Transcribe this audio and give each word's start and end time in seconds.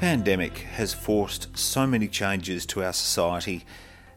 pandemic 0.00 0.60
has 0.60 0.94
forced 0.94 1.54
so 1.58 1.86
many 1.86 2.08
changes 2.08 2.64
to 2.64 2.82
our 2.82 2.92
society, 2.92 3.66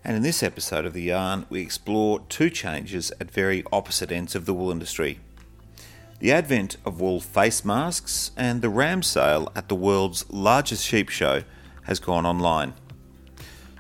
and 0.02 0.15
in 0.15 0.23
this 0.23 0.41
episode 0.41 0.86
of 0.86 0.93
The 0.93 1.02
Yarn, 1.02 1.45
we 1.49 1.59
explore 1.59 2.21
two 2.29 2.49
changes 2.49 3.11
at 3.20 3.29
very 3.29 3.66
opposite 3.70 4.09
ends 4.09 4.34
of 4.34 4.45
the 4.45 4.54
wool 4.54 4.71
industry 4.71 5.20
the 6.20 6.31
advent 6.31 6.77
of 6.85 7.02
wool 7.02 7.20
face 7.20 7.66
masks 7.66 8.31
and 8.38 8.61
the 8.61 8.70
ram 8.70 9.04
sale 9.04 9.52
at 9.57 9.67
the 9.67 9.75
world's 9.75 10.23
largest 10.31 10.85
sheep 10.85 11.09
show 11.09 11.43
has 11.81 12.00
gone 12.00 12.25
online. 12.25 12.73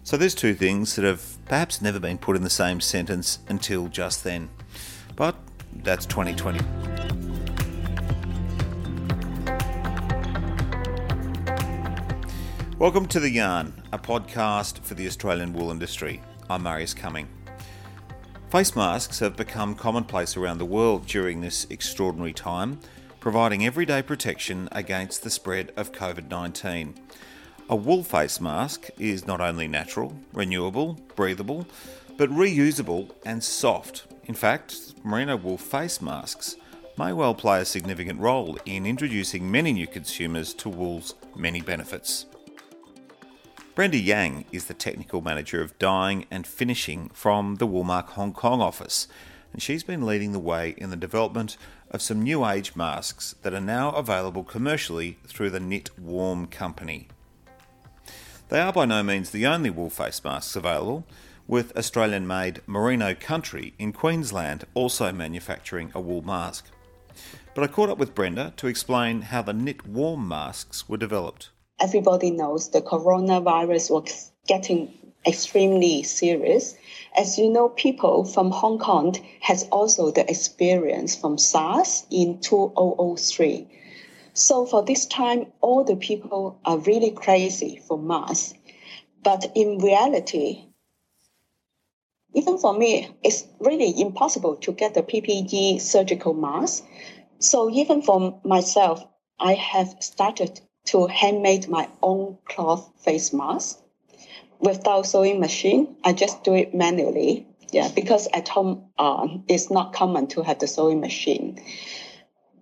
So 0.03 0.17
there's 0.17 0.35
two 0.35 0.53
things 0.53 0.97
that 0.97 1.05
have 1.05 1.37
perhaps 1.45 1.81
never 1.81 2.01
been 2.01 2.17
put 2.17 2.35
in 2.35 2.43
the 2.43 2.49
same 2.49 2.81
sentence 2.81 3.39
until 3.47 3.87
just 3.87 4.25
then. 4.25 4.49
But 5.15 5.37
that's 5.73 6.05
2020. 6.05 7.02
Welcome 12.83 13.05
to 13.07 13.21
The 13.21 13.29
Yarn, 13.29 13.81
a 13.93 13.97
podcast 13.97 14.79
for 14.79 14.93
the 14.93 15.07
Australian 15.07 15.53
wool 15.53 15.71
industry. 15.71 16.21
I'm 16.49 16.63
Marius 16.63 16.93
Cumming. 16.93 17.29
Face 18.49 18.75
masks 18.75 19.19
have 19.19 19.37
become 19.37 19.73
commonplace 19.73 20.35
around 20.35 20.57
the 20.57 20.65
world 20.65 21.07
during 21.07 21.39
this 21.39 21.65
extraordinary 21.69 22.33
time, 22.33 22.81
providing 23.21 23.65
everyday 23.65 24.01
protection 24.01 24.67
against 24.73 25.23
the 25.23 25.29
spread 25.29 25.71
of 25.77 25.93
COVID 25.93 26.29
19. 26.29 26.95
A 27.69 27.75
wool 27.77 28.03
face 28.03 28.41
mask 28.41 28.89
is 28.99 29.25
not 29.25 29.39
only 29.39 29.69
natural, 29.69 30.17
renewable, 30.33 30.99
breathable, 31.15 31.65
but 32.17 32.29
reusable 32.31 33.11
and 33.25 33.41
soft. 33.41 34.07
In 34.25 34.35
fact, 34.35 34.93
merino 35.05 35.37
wool 35.37 35.57
face 35.57 36.01
masks 36.01 36.57
may 36.97 37.13
well 37.13 37.33
play 37.33 37.61
a 37.61 37.65
significant 37.65 38.19
role 38.19 38.57
in 38.65 38.85
introducing 38.85 39.49
many 39.49 39.71
new 39.71 39.87
consumers 39.87 40.53
to 40.55 40.67
wool's 40.67 41.15
many 41.33 41.61
benefits. 41.61 42.25
Brenda 43.75 43.97
Yang 43.97 44.45
is 44.51 44.65
the 44.65 44.75
technical 44.75 45.21
manager 45.21 45.59
of 45.59 45.79
dyeing 45.79 46.27
and 46.29 46.45
finishing 46.45 47.09
from 47.11 47.55
the 47.55 47.65
Woolmark 47.65 48.09
Hong 48.09 48.31
Kong 48.31 48.61
office, 48.61 49.07
and 49.51 49.63
she's 49.63 49.83
been 49.83 50.05
leading 50.05 50.31
the 50.31 50.37
way 50.37 50.75
in 50.77 50.91
the 50.91 50.95
development 50.95 51.57
of 51.89 51.99
some 51.99 52.21
new 52.21 52.45
age 52.45 52.75
masks 52.75 53.33
that 53.41 53.51
are 53.51 53.59
now 53.59 53.89
available 53.93 54.43
commercially 54.43 55.17
through 55.25 55.49
the 55.49 55.59
Knit 55.59 55.89
Warm 55.97 56.45
company. 56.45 57.07
They 58.49 58.59
are 58.59 58.71
by 58.71 58.85
no 58.85 59.01
means 59.01 59.31
the 59.31 59.47
only 59.47 59.71
wool 59.71 59.89
face 59.89 60.23
masks 60.23 60.55
available, 60.55 61.03
with 61.47 61.75
Australian 61.75 62.27
made 62.27 62.61
Merino 62.67 63.15
Country 63.15 63.73
in 63.79 63.91
Queensland 63.91 64.65
also 64.75 65.11
manufacturing 65.11 65.91
a 65.95 65.99
wool 65.99 66.21
mask. 66.21 66.67
But 67.55 67.63
I 67.63 67.73
caught 67.73 67.89
up 67.89 67.97
with 67.97 68.13
Brenda 68.13 68.53
to 68.57 68.67
explain 68.67 69.23
how 69.23 69.41
the 69.41 69.51
Knit 69.51 69.87
Warm 69.87 70.27
masks 70.27 70.87
were 70.87 70.97
developed 70.97 71.49
everybody 71.79 72.31
knows 72.31 72.69
the 72.69 72.81
coronavirus 72.81 73.91
was 73.91 74.31
getting 74.47 74.93
extremely 75.25 76.03
serious. 76.03 76.75
As 77.15 77.37
you 77.37 77.49
know, 77.49 77.69
people 77.69 78.25
from 78.25 78.51
Hong 78.51 78.79
Kong 78.79 79.15
has 79.41 79.63
also 79.71 80.11
the 80.11 80.29
experience 80.29 81.15
from 81.15 81.37
SARS 81.37 82.05
in 82.09 82.39
2003. 82.39 83.67
So 84.33 84.65
for 84.65 84.83
this 84.83 85.05
time, 85.05 85.51
all 85.61 85.83
the 85.83 85.95
people 85.95 86.59
are 86.65 86.77
really 86.79 87.11
crazy 87.11 87.81
for 87.87 87.97
masks. 87.97 88.53
But 89.23 89.51
in 89.55 89.77
reality, 89.77 90.65
even 92.33 92.57
for 92.57 92.73
me, 92.73 93.09
it's 93.23 93.45
really 93.59 94.01
impossible 94.01 94.55
to 94.57 94.71
get 94.71 94.95
the 94.95 95.03
PPE 95.03 95.79
surgical 95.79 96.33
mask. 96.33 96.83
So 97.39 97.69
even 97.69 98.01
for 98.01 98.39
myself, 98.43 99.05
I 99.39 99.53
have 99.53 99.95
started 99.99 100.59
to 100.85 101.07
handmade 101.07 101.67
my 101.67 101.87
own 102.01 102.37
cloth 102.45 102.91
face 103.03 103.33
mask 103.33 103.79
without 104.59 105.05
sewing 105.05 105.39
machine. 105.39 105.95
I 106.03 106.13
just 106.13 106.43
do 106.43 106.53
it 106.53 106.73
manually. 106.73 107.47
Yeah, 107.71 107.89
because 107.89 108.27
at 108.33 108.47
home 108.47 108.91
um, 108.99 109.45
it's 109.47 109.71
not 109.71 109.93
common 109.93 110.27
to 110.27 110.43
have 110.43 110.59
the 110.59 110.67
sewing 110.67 111.01
machine. 111.01 111.59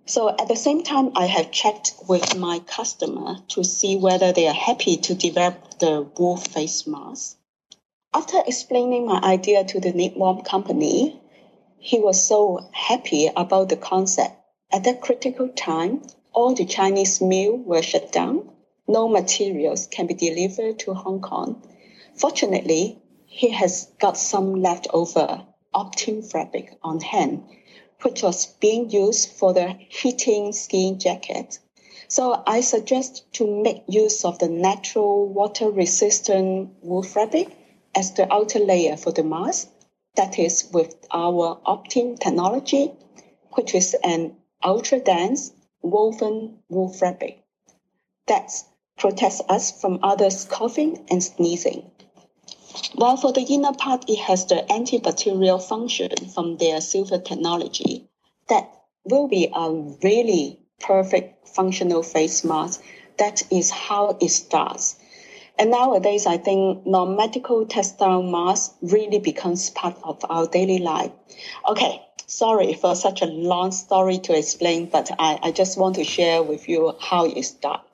So 0.06 0.28
at 0.28 0.48
the 0.48 0.56
same 0.56 0.82
time, 0.82 1.12
I 1.14 1.26
have 1.26 1.52
checked 1.52 1.94
with 2.08 2.36
my 2.36 2.58
customer 2.60 3.36
to 3.48 3.62
see 3.62 3.96
whether 3.96 4.32
they 4.32 4.48
are 4.48 4.54
happy 4.54 4.96
to 4.96 5.14
develop 5.14 5.78
the 5.78 6.02
wool 6.16 6.36
face 6.36 6.86
mask. 6.86 7.36
After 8.12 8.42
explaining 8.46 9.06
my 9.06 9.20
idea 9.22 9.64
to 9.64 9.80
the 9.80 9.92
Knit 9.92 10.16
Warm 10.16 10.42
company, 10.42 11.20
he 11.78 11.98
was 11.98 12.26
so 12.26 12.68
happy 12.72 13.30
about 13.34 13.68
the 13.68 13.76
concept. 13.76 14.36
At 14.72 14.84
that 14.84 15.00
critical 15.00 15.48
time, 15.48 16.02
all 16.32 16.54
the 16.54 16.64
Chinese 16.64 17.20
mills 17.20 17.60
were 17.66 17.82
shut 17.82 18.10
down. 18.12 18.50
No 18.88 19.08
materials 19.08 19.86
can 19.86 20.06
be 20.06 20.14
delivered 20.14 20.78
to 20.80 20.94
Hong 20.94 21.20
Kong. 21.20 21.62
Fortunately, 22.16 23.00
he 23.26 23.50
has 23.50 23.88
got 23.98 24.16
some 24.16 24.60
leftover 24.62 25.46
Optim 25.74 26.22
fabric 26.22 26.76
on 26.82 27.00
hand, 27.00 27.44
which 28.02 28.22
was 28.22 28.46
being 28.46 28.90
used 28.90 29.30
for 29.30 29.54
the 29.54 29.74
heating 29.88 30.52
skiing 30.52 30.98
jacket. 30.98 31.58
So 32.08 32.42
I 32.46 32.60
suggest 32.60 33.32
to 33.34 33.62
make 33.62 33.84
use 33.88 34.24
of 34.24 34.38
the 34.38 34.48
natural 34.48 35.26
water 35.26 35.70
resistant 35.70 36.70
wool 36.82 37.02
fabric 37.02 37.48
as 37.94 38.12
the 38.12 38.30
outer 38.30 38.58
layer 38.58 38.96
for 38.96 39.12
the 39.12 39.24
mask. 39.24 39.70
That 40.16 40.38
is 40.38 40.68
with 40.72 40.94
our 41.10 41.58
Optim 41.66 42.18
technology, 42.18 42.92
which 43.52 43.74
is 43.74 43.96
an 44.04 44.36
ultra 44.62 44.98
dense 44.98 45.52
woven 45.82 46.58
wool 46.68 46.92
fabric 46.92 47.42
that 48.26 48.50
protects 48.98 49.42
us 49.48 49.80
from 49.80 49.98
others 50.02 50.44
coughing 50.44 51.04
and 51.10 51.22
sneezing. 51.22 51.90
While 52.94 53.16
for 53.16 53.32
the 53.32 53.42
inner 53.42 53.72
part, 53.72 54.08
it 54.08 54.18
has 54.18 54.46
the 54.46 54.64
antibacterial 54.70 55.62
function 55.62 56.10
from 56.34 56.56
their 56.56 56.80
silver 56.80 57.18
technology, 57.18 58.08
that 58.48 58.70
will 59.04 59.28
be 59.28 59.50
a 59.54 59.70
really 60.02 60.60
perfect 60.80 61.48
functional 61.48 62.02
face 62.02 62.44
mask. 62.44 62.82
That 63.18 63.42
is 63.50 63.70
how 63.70 64.16
it 64.20 64.30
starts. 64.30 64.96
And 65.58 65.70
nowadays, 65.70 66.26
I 66.26 66.38
think 66.38 66.86
non-medical 66.86 67.66
textile 67.66 68.22
mask 68.22 68.74
really 68.80 69.18
becomes 69.18 69.70
part 69.70 69.98
of 70.02 70.24
our 70.28 70.46
daily 70.46 70.78
life. 70.78 71.12
Okay, 71.68 72.00
sorry 72.32 72.74
for 72.74 72.94
such 72.94 73.22
a 73.22 73.26
long 73.26 73.72
story 73.72 74.18
to 74.18 74.36
explain, 74.36 74.86
but 74.86 75.10
I, 75.18 75.38
I 75.42 75.52
just 75.52 75.78
want 75.78 75.96
to 75.96 76.04
share 76.04 76.42
with 76.42 76.68
you 76.68 76.94
how 77.00 77.26
it 77.26 77.42
started. 77.42 77.86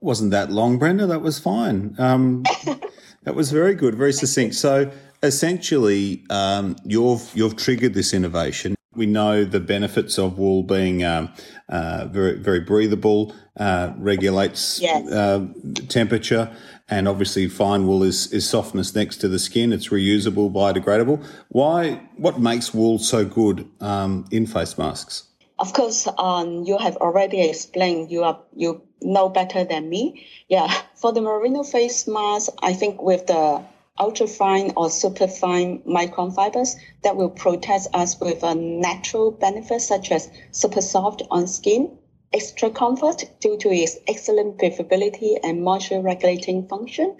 Wasn't 0.00 0.30
that 0.30 0.50
long, 0.50 0.78
Brenda? 0.78 1.06
That 1.06 1.22
was 1.22 1.38
fine. 1.38 1.96
Um, 1.98 2.44
that 3.24 3.34
was 3.34 3.50
very 3.50 3.74
good, 3.74 3.96
very 3.96 4.12
succinct. 4.12 4.54
So 4.54 4.90
essentially, 5.22 6.24
um, 6.30 6.76
you've 6.84 7.30
you've 7.34 7.56
triggered 7.56 7.94
this 7.94 8.14
innovation. 8.14 8.76
We 8.94 9.06
know 9.06 9.44
the 9.44 9.60
benefits 9.60 10.18
of 10.18 10.38
wool 10.38 10.62
being 10.62 11.04
um, 11.04 11.32
uh, 11.68 12.06
very 12.10 12.38
very 12.38 12.60
breathable, 12.60 13.34
uh, 13.56 13.92
regulates 13.98 14.80
yes. 14.80 15.10
uh, 15.10 15.48
temperature, 15.88 16.54
and 16.88 17.06
obviously 17.06 17.48
fine 17.48 17.86
wool 17.86 18.02
is, 18.02 18.32
is 18.32 18.48
softness 18.48 18.94
next 18.94 19.18
to 19.18 19.28
the 19.28 19.38
skin. 19.38 19.72
It's 19.72 19.88
reusable, 19.88 20.50
biodegradable. 20.52 21.24
Why? 21.48 22.08
What 22.16 22.40
makes 22.40 22.72
wool 22.72 22.98
so 22.98 23.24
good 23.24 23.68
um, 23.80 24.26
in 24.30 24.46
face 24.46 24.78
masks? 24.78 25.24
Of 25.58 25.72
course, 25.72 26.06
um, 26.18 26.64
you 26.64 26.78
have 26.78 26.96
already 26.96 27.42
explained. 27.42 28.10
You 28.10 28.22
are 28.22 28.40
you 28.54 28.82
know 29.02 29.28
better 29.28 29.64
than 29.64 29.88
me. 29.88 30.26
Yeah, 30.48 30.72
for 30.94 31.12
the 31.12 31.20
merino 31.20 31.62
face 31.62 32.06
mask, 32.06 32.52
I 32.62 32.72
think 32.72 33.02
with 33.02 33.26
the 33.26 33.62
ultra 33.98 34.28
fine 34.28 34.72
or 34.76 34.88
super 34.88 35.26
fine 35.26 35.80
micron 35.80 36.32
fibers 36.34 36.76
that 37.02 37.16
will 37.16 37.30
protect 37.30 37.88
us 37.92 38.18
with 38.20 38.44
a 38.44 38.54
natural 38.54 39.32
benefit 39.32 39.80
such 39.80 40.12
as 40.12 40.30
super 40.52 40.80
soft 40.80 41.22
on 41.30 41.48
skin 41.48 41.98
extra 42.32 42.70
comfort 42.70 43.24
due 43.40 43.56
to 43.58 43.70
its 43.70 43.96
excellent 44.06 44.58
breathability 44.58 45.38
and 45.42 45.62
moisture 45.62 46.00
regulating 46.00 46.66
function. 46.66 47.16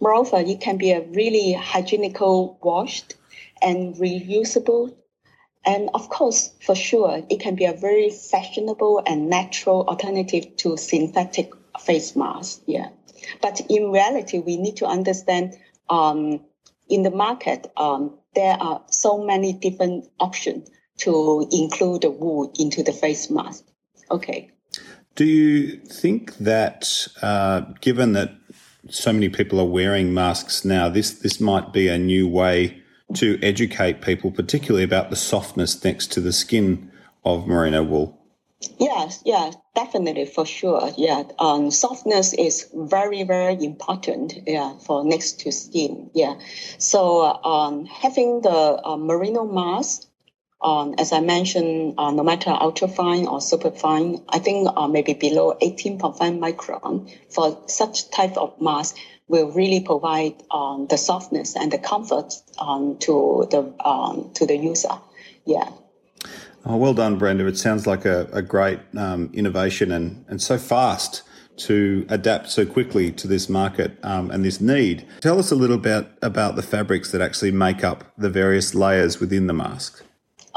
Moreover, 0.00 0.38
it 0.38 0.60
can 0.60 0.76
be 0.76 0.92
a 0.92 1.02
really 1.02 1.52
hygienical 1.52 2.58
washed 2.62 3.14
and 3.62 3.94
reusable. 3.96 4.94
And 5.66 5.90
of 5.94 6.08
course, 6.08 6.50
for 6.60 6.74
sure, 6.74 7.22
it 7.30 7.40
can 7.40 7.54
be 7.54 7.64
a 7.64 7.72
very 7.72 8.10
fashionable 8.10 9.02
and 9.06 9.30
natural 9.30 9.86
alternative 9.88 10.56
to 10.58 10.76
synthetic 10.76 11.52
face 11.80 12.14
masks. 12.14 12.60
Yeah. 12.66 12.90
But 13.40 13.62
in 13.70 13.90
reality, 13.90 14.38
we 14.38 14.56
need 14.56 14.76
to 14.76 14.86
understand 14.86 15.56
um, 15.88 16.40
in 16.88 17.02
the 17.02 17.10
market, 17.10 17.70
um, 17.76 18.18
there 18.34 18.56
are 18.60 18.82
so 18.90 19.24
many 19.24 19.52
different 19.52 20.08
options 20.20 20.68
to 20.98 21.48
include 21.50 22.02
the 22.02 22.10
wool 22.10 22.52
into 22.58 22.82
the 22.82 22.92
face 22.92 23.30
mask. 23.30 23.64
Okay. 24.10 24.50
Do 25.14 25.24
you 25.24 25.76
think 25.78 26.36
that, 26.38 27.06
uh, 27.22 27.60
given 27.80 28.12
that 28.14 28.32
so 28.90 29.12
many 29.12 29.28
people 29.28 29.60
are 29.60 29.64
wearing 29.66 30.12
masks 30.12 30.64
now, 30.64 30.88
this 30.88 31.12
this 31.12 31.40
might 31.40 31.72
be 31.72 31.88
a 31.88 31.98
new 31.98 32.28
way 32.28 32.82
to 33.14 33.38
educate 33.42 34.00
people, 34.00 34.30
particularly 34.32 34.84
about 34.84 35.10
the 35.10 35.16
softness 35.16 35.84
next 35.84 36.10
to 36.12 36.20
the 36.20 36.32
skin 36.32 36.90
of 37.24 37.46
merino 37.46 37.82
wool? 37.82 38.18
Yes, 38.78 39.22
yeah, 39.24 39.52
definitely 39.74 40.26
for 40.26 40.46
sure. 40.46 40.90
Yeah, 40.96 41.24
um, 41.38 41.70
softness 41.70 42.32
is 42.32 42.68
very 42.74 43.22
very 43.22 43.62
important. 43.62 44.34
Yeah, 44.46 44.76
for 44.78 45.04
next 45.04 45.40
to 45.40 45.52
skin. 45.52 46.10
Yeah, 46.14 46.34
so 46.78 47.22
um, 47.44 47.84
having 47.84 48.40
the 48.40 48.80
uh, 48.84 48.96
merino 48.96 49.44
mask. 49.44 50.08
Um, 50.64 50.94
as 50.96 51.12
I 51.12 51.20
mentioned, 51.20 51.94
uh, 51.98 52.10
no 52.10 52.22
matter 52.22 52.48
ultrafine 52.50 53.26
or 53.26 53.42
superfine, 53.42 54.24
I 54.30 54.38
think 54.38 54.66
uh, 54.74 54.88
maybe 54.88 55.12
below 55.12 55.58
18.5 55.60 56.16
micron 56.38 57.14
for 57.30 57.62
such 57.66 58.10
type 58.10 58.38
of 58.38 58.58
mask 58.62 58.96
will 59.28 59.52
really 59.52 59.80
provide 59.80 60.42
um, 60.50 60.86
the 60.88 60.96
softness 60.96 61.54
and 61.54 61.70
the 61.70 61.76
comfort 61.76 62.32
um, 62.58 62.96
to 63.00 63.46
the 63.50 63.74
um, 63.86 64.30
to 64.34 64.46
the 64.46 64.56
user. 64.56 64.88
Yeah. 65.44 65.68
Oh, 66.64 66.78
well 66.78 66.94
done, 66.94 67.18
Brenda. 67.18 67.46
It 67.46 67.58
sounds 67.58 67.86
like 67.86 68.06
a, 68.06 68.26
a 68.32 68.40
great 68.40 68.80
um, 68.96 69.30
innovation 69.34 69.92
and, 69.92 70.24
and 70.28 70.40
so 70.40 70.56
fast 70.56 71.22
to 71.56 72.06
adapt 72.08 72.48
so 72.48 72.64
quickly 72.64 73.12
to 73.12 73.28
this 73.28 73.50
market 73.50 73.98
um, 74.02 74.30
and 74.30 74.42
this 74.42 74.62
need. 74.62 75.06
Tell 75.20 75.38
us 75.38 75.50
a 75.50 75.54
little 75.54 75.76
bit 75.76 76.06
about 76.22 76.56
the 76.56 76.62
fabrics 76.62 77.10
that 77.10 77.20
actually 77.20 77.50
make 77.52 77.84
up 77.84 78.12
the 78.16 78.30
various 78.30 78.74
layers 78.74 79.20
within 79.20 79.46
the 79.46 79.52
mask. 79.52 80.02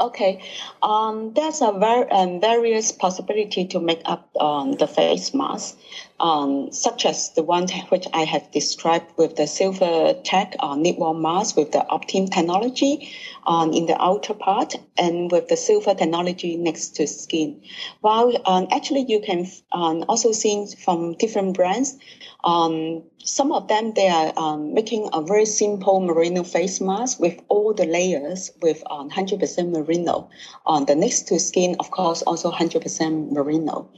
Okay, 0.00 0.38
um, 0.80 1.32
there's 1.34 1.60
a 1.60 1.72
ver- 1.72 2.06
um, 2.12 2.40
various 2.40 2.92
possibility 2.92 3.64
to 3.66 3.80
make 3.80 4.00
up 4.04 4.28
um, 4.40 4.72
the 4.74 4.86
face 4.86 5.34
mask, 5.34 5.76
um, 6.20 6.72
such 6.72 7.06
as 7.06 7.30
the 7.34 7.42
one 7.42 7.68
which 7.88 8.06
I 8.12 8.24
have 8.24 8.50
described 8.50 9.06
with 9.16 9.36
the 9.36 9.46
silver 9.46 10.14
tech 10.24 10.56
uh, 10.58 10.74
knitwear 10.74 11.18
mask 11.18 11.56
with 11.56 11.72
the 11.72 11.86
Optim 11.90 12.30
technology 12.30 13.10
um, 13.46 13.72
in 13.72 13.86
the 13.86 14.00
outer 14.00 14.34
part 14.34 14.74
and 14.96 15.30
with 15.30 15.48
the 15.48 15.56
silver 15.56 15.94
technology 15.94 16.56
next 16.56 16.96
to 16.96 17.06
skin. 17.06 17.62
While 18.00 18.32
um, 18.46 18.66
actually 18.70 19.06
you 19.08 19.20
can 19.20 19.46
um, 19.72 20.04
also 20.08 20.32
see 20.32 20.66
from 20.84 21.14
different 21.14 21.54
brands 21.54 21.96
um, 22.44 23.02
some 23.24 23.52
of 23.52 23.68
them 23.68 23.92
they 23.94 24.08
are 24.08 24.32
um, 24.36 24.72
making 24.72 25.08
a 25.12 25.20
very 25.20 25.44
simple 25.44 26.00
merino 26.00 26.44
face 26.44 26.80
mask 26.80 27.18
with 27.18 27.40
all 27.48 27.74
the 27.74 27.84
layers 27.84 28.50
with 28.62 28.82
um, 28.90 29.10
100% 29.10 29.70
merino. 29.70 30.30
On 30.64 30.86
the 30.86 30.94
next 30.94 31.28
to 31.28 31.38
skin, 31.38 31.76
of 31.80 31.90
course, 31.90 32.22
also 32.22 32.50
100% 32.50 33.32
merino. 33.32 33.90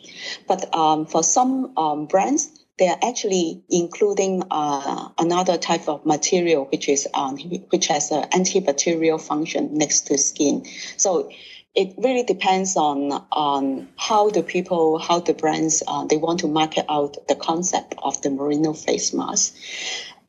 But 0.49 0.73
for 1.11 1.23
some 1.23 1.73
brands, 2.11 2.51
they 2.79 2.89
are 2.89 2.99
actually 3.03 3.63
including 3.69 4.43
uh, 4.51 5.11
another 5.19 5.59
type 5.59 5.87
of 5.89 6.05
material 6.07 6.65
which 6.73 6.89
is 6.89 7.07
um, 7.15 7.37
which 7.69 7.87
has 7.89 8.11
an 8.11 8.25
antibacterial 8.31 9.21
function 9.21 9.75
next 9.75 10.07
to 10.07 10.17
skin. 10.19 10.65
So 10.97 11.31
it 11.75 11.95
really 11.99 12.25
depends 12.25 12.77
on 12.77 13.13
on 13.31 13.89
how 13.97 14.31
the 14.31 14.43
people, 14.43 14.99
how 14.99 15.21
the 15.21 15.35
brands, 15.35 15.83
uh, 15.87 16.05
they 16.07 16.17
want 16.17 16.41
to 16.41 16.49
market 16.49 16.87
out 16.89 17.17
the 17.29 17.37
concept 17.37 17.95
of 18.03 18.21
the 18.23 18.31
merino 18.31 18.73
face 18.73 19.13
mask. 19.13 19.55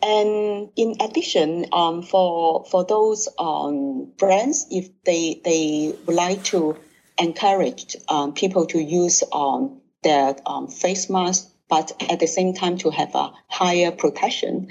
And 0.04 0.70
in 0.76 0.96
addition, 1.00 1.68
um, 1.72 2.04
for 2.04 2.66
for 2.66 2.84
those 2.84 3.30
um, 3.40 4.12
brands, 4.18 4.68
if 4.70 4.90
they 5.04 5.42
they 5.44 5.96
would 6.06 6.16
like 6.16 6.44
to 6.46 6.76
encourage 7.18 7.96
um, 8.10 8.34
people 8.34 8.66
to 8.68 8.82
use 8.82 9.24
um, 9.32 9.82
their 10.04 10.36
um, 10.46 10.68
face 10.68 11.10
mask 11.10 11.51
but 11.72 11.94
at 12.12 12.20
the 12.20 12.28
same 12.28 12.54
time 12.54 12.78
to 12.78 12.90
have 12.90 13.16
a 13.16 13.32
higher 13.48 13.92
protection. 13.92 14.68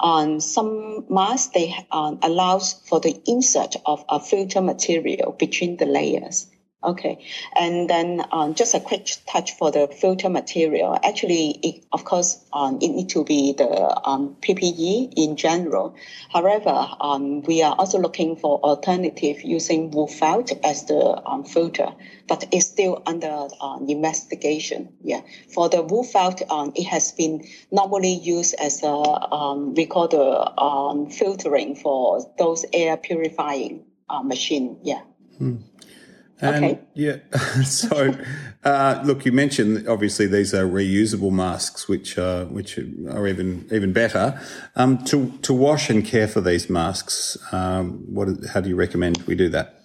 Um, 0.00 0.38
some 0.38 1.06
masks 1.08 1.50
they 1.54 1.74
um, 1.90 2.18
allows 2.22 2.74
for 2.74 3.00
the 3.00 3.18
insert 3.26 3.74
of 3.86 4.04
a 4.10 4.20
filter 4.20 4.60
material 4.60 5.32
between 5.32 5.78
the 5.78 5.86
layers. 5.86 6.46
Okay, 6.84 7.24
and 7.54 7.88
then 7.88 8.24
um, 8.32 8.54
just 8.54 8.74
a 8.74 8.80
quick 8.80 9.08
touch 9.28 9.52
for 9.52 9.70
the 9.70 9.86
filter 9.86 10.28
material. 10.28 10.98
Actually, 11.02 11.50
it, 11.62 11.84
of 11.92 12.04
course, 12.04 12.44
um, 12.52 12.78
it 12.82 12.88
needs 12.88 13.12
to 13.14 13.24
be 13.24 13.52
the 13.52 14.00
um, 14.04 14.36
PPE 14.40 15.12
in 15.16 15.36
general. 15.36 15.94
However, 16.28 16.88
um, 17.00 17.42
we 17.42 17.62
are 17.62 17.74
also 17.78 17.98
looking 18.00 18.34
for 18.34 18.58
alternative 18.60 19.42
using 19.42 19.92
wool 19.92 20.08
felt 20.08 20.50
as 20.64 20.86
the 20.86 21.22
um, 21.24 21.44
filter, 21.44 21.88
but 22.26 22.48
it's 22.50 22.66
still 22.66 23.00
under 23.06 23.46
uh, 23.60 23.78
investigation. 23.86 24.92
Yeah, 25.04 25.20
for 25.54 25.68
the 25.68 25.82
wool 25.82 26.02
felt, 26.02 26.42
um, 26.50 26.72
it 26.74 26.84
has 26.84 27.12
been 27.12 27.46
normally 27.70 28.14
used 28.14 28.56
as 28.58 28.82
a 28.82 29.72
we 29.76 29.86
call 29.86 30.08
the 30.08 31.08
filtering 31.16 31.76
for 31.76 32.28
those 32.38 32.64
air 32.72 32.96
purifying 32.96 33.84
uh, 34.10 34.22
machine. 34.22 34.78
Yeah. 34.82 35.02
Hmm. 35.38 35.56
And 36.42 36.64
okay. 36.64 36.80
Yeah. 36.94 37.16
so, 37.64 38.14
uh, 38.64 39.00
look, 39.04 39.24
you 39.24 39.30
mentioned 39.30 39.88
obviously 39.88 40.26
these 40.26 40.52
are 40.52 40.64
reusable 40.64 41.30
masks, 41.30 41.88
which 41.88 42.18
uh, 42.18 42.46
which 42.46 42.78
are 42.78 43.28
even 43.28 43.68
even 43.70 43.92
better. 43.92 44.40
Um, 44.74 45.02
to 45.04 45.30
to 45.42 45.54
wash 45.54 45.88
and 45.88 46.04
care 46.04 46.26
for 46.26 46.40
these 46.40 46.68
masks, 46.68 47.38
um, 47.52 48.04
what 48.12 48.28
how 48.52 48.60
do 48.60 48.68
you 48.68 48.76
recommend 48.76 49.22
we 49.22 49.36
do 49.36 49.48
that? 49.50 49.82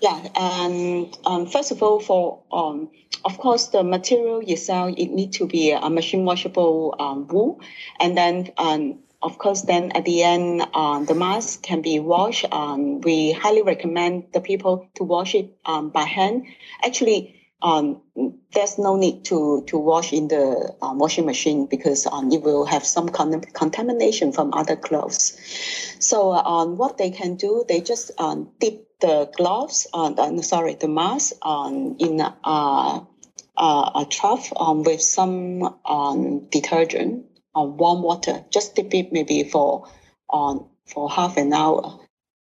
Yeah, 0.00 0.28
and 0.36 1.18
um, 1.26 1.46
first 1.46 1.72
of 1.72 1.82
all, 1.82 1.98
for 1.98 2.42
um, 2.52 2.88
of 3.24 3.36
course 3.38 3.66
the 3.66 3.82
material 3.82 4.40
itself, 4.46 4.94
it 4.96 5.10
need 5.10 5.32
to 5.32 5.48
be 5.48 5.72
a 5.72 5.90
machine 5.90 6.24
washable 6.24 6.94
um, 7.00 7.26
wool, 7.26 7.60
and 7.98 8.16
then 8.16 8.52
um, 8.56 9.00
of 9.20 9.38
course, 9.38 9.62
then 9.62 9.92
at 9.92 10.04
the 10.04 10.22
end, 10.22 10.62
uh, 10.74 11.00
the 11.00 11.14
mask 11.14 11.62
can 11.62 11.82
be 11.82 11.98
washed. 11.98 12.46
Um, 12.52 13.00
we 13.00 13.32
highly 13.32 13.62
recommend 13.62 14.28
the 14.32 14.40
people 14.40 14.88
to 14.94 15.04
wash 15.04 15.34
it 15.34 15.56
um, 15.64 15.90
by 15.90 16.04
hand. 16.04 16.46
Actually, 16.84 17.34
um, 17.60 18.00
there's 18.52 18.78
no 18.78 18.96
need 18.96 19.24
to, 19.26 19.64
to 19.66 19.78
wash 19.78 20.12
in 20.12 20.28
the 20.28 20.74
um, 20.80 20.98
washing 20.98 21.26
machine 21.26 21.66
because 21.66 22.06
um, 22.06 22.30
it 22.30 22.42
will 22.42 22.64
have 22.64 22.86
some 22.86 23.08
con- 23.08 23.40
contamination 23.40 24.32
from 24.32 24.54
other 24.54 24.76
clothes. 24.76 25.36
So 25.98 26.32
um, 26.32 26.76
what 26.76 26.98
they 26.98 27.10
can 27.10 27.34
do, 27.34 27.64
they 27.68 27.80
just 27.80 28.12
um, 28.18 28.50
dip 28.60 29.00
the 29.00 29.30
gloves, 29.36 29.88
uh, 29.92 30.40
sorry, 30.42 30.74
the 30.74 30.88
mask 30.88 31.34
um, 31.42 31.96
in 31.98 32.20
a, 32.20 32.36
uh, 32.44 33.00
uh, 33.56 33.90
a 33.96 34.06
trough 34.08 34.52
um, 34.56 34.84
with 34.84 35.02
some 35.02 35.76
um, 35.84 36.46
detergent 36.50 37.26
on 37.58 37.76
warm 37.76 38.02
water. 38.02 38.44
Just 38.50 38.74
dip 38.76 38.94
it 38.94 39.12
maybe 39.12 39.44
for 39.44 39.88
on 40.30 40.58
um, 40.58 40.66
for 40.86 41.10
half 41.10 41.36
an 41.36 41.52
hour, 41.52 41.98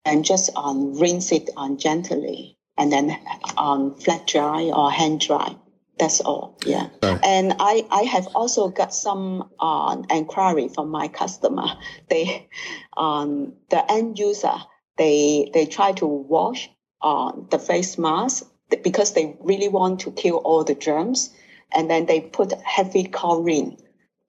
and 0.04 0.24
just 0.24 0.50
um, 0.56 0.98
rinse 0.98 1.30
it 1.32 1.50
on 1.56 1.72
um, 1.72 1.76
gently, 1.78 2.56
and 2.78 2.90
then 2.90 3.16
um, 3.56 3.94
flat 3.96 4.26
dry 4.26 4.70
or 4.74 4.90
hand 4.90 5.20
dry. 5.20 5.54
That's 5.98 6.20
all. 6.20 6.58
Yeah. 6.64 6.88
Right. 7.02 7.20
And 7.22 7.54
I, 7.60 7.86
I 7.90 8.02
have 8.02 8.26
also 8.34 8.68
got 8.68 8.94
some 8.94 9.50
uh, 9.60 10.02
inquiry 10.10 10.68
from 10.68 10.88
my 10.88 11.08
customer. 11.08 11.68
They, 12.08 12.48
um, 12.96 13.52
the 13.70 13.90
end 13.90 14.18
user, 14.18 14.54
they 14.96 15.50
they 15.54 15.66
try 15.66 15.92
to 15.92 16.06
wash 16.06 16.70
uh, 17.02 17.32
the 17.50 17.58
face 17.58 17.98
mask 17.98 18.44
because 18.82 19.12
they 19.12 19.36
really 19.40 19.68
want 19.68 20.00
to 20.00 20.10
kill 20.10 20.36
all 20.36 20.64
the 20.64 20.74
germs, 20.74 21.30
and 21.72 21.90
then 21.90 22.06
they 22.06 22.20
put 22.20 22.52
heavy 22.62 23.04
chlorine 23.04 23.76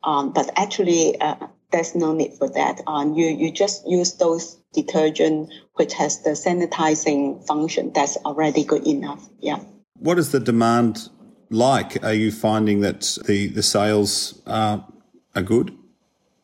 um, 0.03 0.33
but 0.33 0.49
actually, 0.55 1.19
uh, 1.19 1.35
there's 1.71 1.95
no 1.95 2.13
need 2.13 2.33
for 2.33 2.49
that. 2.49 2.81
Um, 2.87 3.13
you, 3.15 3.27
you 3.27 3.51
just 3.51 3.87
use 3.87 4.13
those 4.13 4.57
detergent 4.73 5.51
which 5.75 5.93
has 5.93 6.21
the 6.21 6.31
sanitizing 6.31 7.45
function. 7.45 7.91
That's 7.93 8.17
already 8.17 8.63
good 8.63 8.87
enough. 8.87 9.27
Yeah. 9.39 9.59
What 9.99 10.19
is 10.19 10.31
the 10.31 10.39
demand 10.39 11.09
like? 11.49 12.03
Are 12.03 12.13
you 12.13 12.31
finding 12.31 12.81
that 12.81 13.17
the, 13.25 13.47
the 13.47 13.63
sales 13.63 14.41
are, 14.45 14.85
are 15.35 15.41
good? 15.41 15.75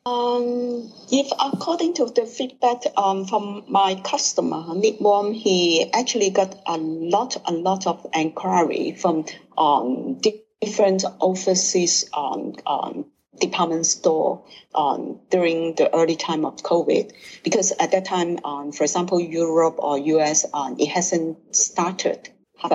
Um, 0.05 0.91
if 1.11 1.27
according 1.39 1.93
to 1.95 2.05
the 2.05 2.25
feedback 2.25 2.81
um, 2.97 3.25
from 3.25 3.65
my 3.67 3.95
customer, 4.03 4.63
Knitwarm, 4.73 5.35
he 5.35 5.91
actually 5.93 6.31
got 6.31 6.59
a 6.65 6.77
lot, 6.77 7.37
a 7.45 7.51
lot 7.51 7.85
of 7.85 8.05
inquiry 8.13 8.93
from 8.99 9.25
um, 9.57 10.19
different 10.61 11.03
overseas 11.19 12.09
um, 12.13 12.55
um, 12.65 13.05
department 13.39 13.85
store 13.85 14.43
um, 14.75 15.19
during 15.29 15.75
the 15.75 15.93
early 15.93 16.15
time 16.15 16.45
of 16.45 16.57
COVID, 16.57 17.11
because 17.43 17.71
at 17.79 17.91
that 17.91 18.05
time, 18.05 18.39
um, 18.43 18.71
for 18.71 18.83
example, 18.83 19.19
Europe 19.19 19.75
or 19.79 19.97
US, 19.97 20.45
um, 20.53 20.75
it 20.79 20.87
hasn't 20.87 21.55
started. 21.55 22.29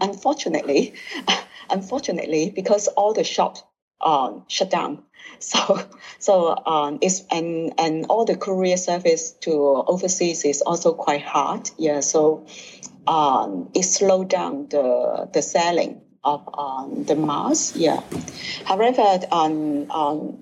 Unfortunately, 0.00 0.94
unfortunately, 1.70 2.50
because 2.54 2.88
all 2.88 3.12
the 3.12 3.24
shops 3.24 3.62
um, 4.00 4.44
shut 4.48 4.70
down, 4.70 5.02
so 5.40 5.80
so 6.18 6.56
um, 6.66 6.98
it's 7.00 7.24
and 7.30 7.74
and 7.78 8.06
all 8.08 8.24
the 8.24 8.36
courier 8.36 8.76
service 8.76 9.32
to 9.40 9.52
overseas 9.52 10.44
is 10.44 10.62
also 10.62 10.92
quite 10.92 11.22
hard. 11.22 11.68
Yeah, 11.78 12.00
so 12.00 12.46
um, 13.08 13.70
it 13.74 13.82
slowed 13.82 14.28
down 14.30 14.68
the 14.68 15.28
the 15.32 15.42
selling 15.42 16.02
of 16.24 16.48
um, 16.56 17.04
the 17.04 17.16
mask. 17.16 17.74
Yeah. 17.76 18.02
However, 18.64 19.20
um, 19.30 19.90
um, 19.90 20.38